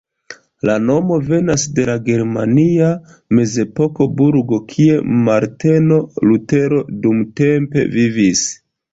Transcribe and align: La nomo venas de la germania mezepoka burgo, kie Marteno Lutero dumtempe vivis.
La 0.67 0.75
nomo 0.83 1.17
venas 1.25 1.63
de 1.79 1.83
la 1.89 1.97
germania 2.05 2.87
mezepoka 3.39 4.07
burgo, 4.21 4.59
kie 4.71 4.95
Marteno 5.27 5.99
Lutero 6.31 6.81
dumtempe 7.05 7.85
vivis. 7.97 8.43